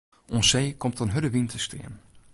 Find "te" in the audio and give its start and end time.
1.51-1.59